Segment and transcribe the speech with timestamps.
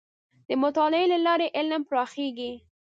[0.47, 2.51] د مطالعې له لارې علم پراخېږي.